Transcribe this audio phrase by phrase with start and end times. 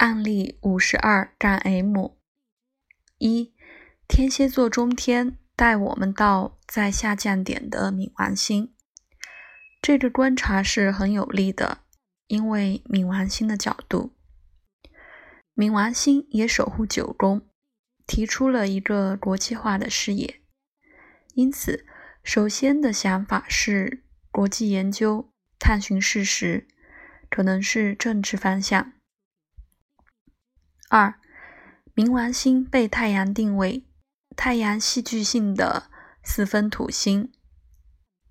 [0.00, 2.16] 案例五十二杠 M
[3.18, 3.52] 一，
[4.08, 8.72] 天蝎座中天带我们到在下降点的冥王星。
[9.82, 11.82] 这个观察是很有利的，
[12.28, 14.16] 因为冥王星的角度，
[15.54, 17.46] 冥王星也守护九宫，
[18.06, 20.40] 提出了一个国际化的视野。
[21.34, 21.84] 因此，
[22.24, 26.66] 首先的想法是国际研究、探寻事实，
[27.28, 28.94] 可能是政治方向。
[30.92, 31.20] 二，
[31.94, 33.84] 冥王星被太阳定位，
[34.34, 35.88] 太阳戏剧性的
[36.24, 37.30] 四分土星，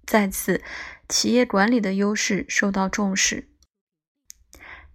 [0.06, 0.62] 在此，
[1.08, 3.48] 企业管理的优势受到重视，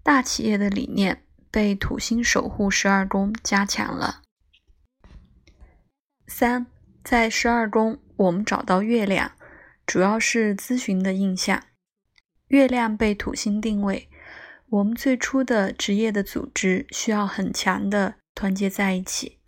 [0.02, 4.20] 大企业的理念被土星守护十二宫加强了。
[6.26, 6.66] 三，
[7.02, 9.32] 在十二宫，我们找到月亮，
[9.86, 11.64] 主要是咨询的印象，
[12.48, 14.10] 月亮被土星定位。
[14.70, 19.38] 我们最初的职业的组织需要很强的团结在一起。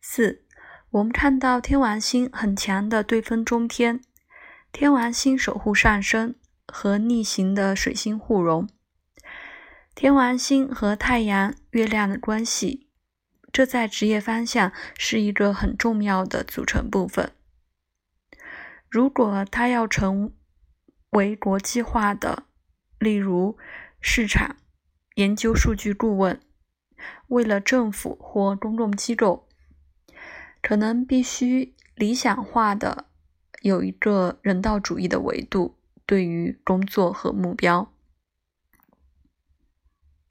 [0.00, 0.44] 四，
[0.90, 4.00] 我们看到天王星很强的对分中天，
[4.72, 6.34] 天王星守护上升
[6.66, 8.68] 和逆行的水星互融，
[9.94, 12.88] 天王星和太阳、月亮的关系，
[13.52, 17.32] 这在职业方向是一个很重要的组成部分。
[18.90, 20.34] 如果他要成
[21.10, 22.44] 为国际化的，
[23.04, 23.56] 例如。
[24.06, 24.56] 市场
[25.14, 26.38] 研究数据顾问，
[27.28, 29.48] 为了政府或公共机构，
[30.60, 33.06] 可能必须理想化的
[33.62, 37.90] 有一个人道主义的维度对于工作和目标。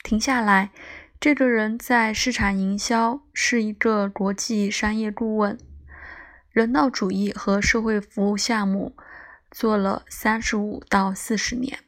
[0.04, 0.72] 停下来，
[1.20, 5.58] 这个人在市场营销是一个国际商业顾问，
[6.52, 8.96] 人道主义和社会服务项目
[9.50, 11.80] 做了三十五到四十年。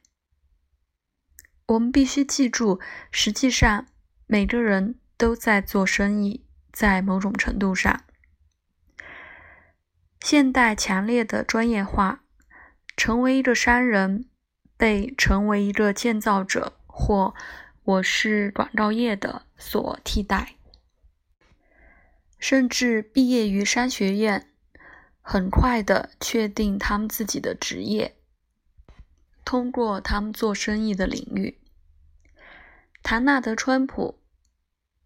[1.67, 3.87] 我们必须记住，实际上
[4.27, 8.03] 每个人都在做生意，在某种程度上，
[10.21, 12.23] 现代强烈的专业化，
[12.95, 14.29] 成为一个商人，
[14.77, 17.33] 被成为一个建造者或
[17.83, 20.57] 我是广告业的所替代，
[22.37, 24.51] 甚至毕业于商学院，
[25.21, 28.15] 很快的确定他们自己的职业。
[29.45, 31.61] 通过他们做生意的领域，
[33.03, 34.19] 唐纳德·川普，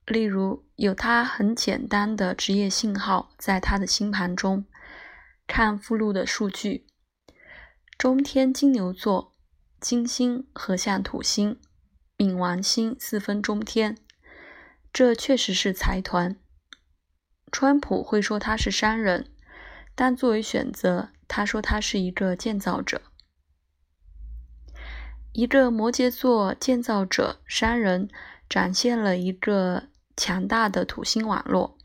[0.05, 4.65] 例如有他很简单的职业信号，在他的星盘中
[5.45, 6.87] 看附录的数据：
[7.97, 9.33] 中天金牛座，
[9.81, 11.59] 金星合相土星，
[12.17, 13.97] 冥王星四分中天，
[14.93, 16.37] 这确实是财团。
[17.51, 19.33] 川普会说他是商人，
[19.95, 23.01] 但作为选择，他说他是一个建造者。
[25.31, 28.09] 一个摩羯座建造者商人
[28.49, 29.83] 展现了一个
[30.17, 31.77] 强大的土星网络。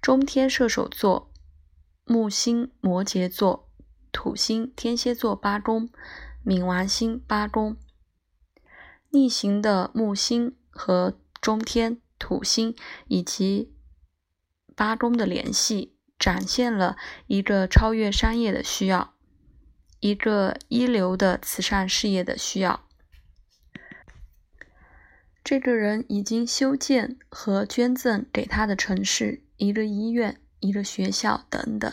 [0.00, 1.32] 中天射手座、
[2.04, 3.68] 木星摩羯座、
[4.12, 5.88] 土星天蝎座八宫、
[6.44, 7.76] 冥王星八宫，
[9.10, 12.76] 逆行的木星和中天、土星
[13.08, 13.74] 以及
[14.76, 19.15] 八宫的联系，展现了一个超越商业的需要。
[20.00, 22.86] 一个一流的慈善事业的需要。
[25.44, 31.92] 这个人已经修建和捐赠给他的城市一个医院、一个学校等等。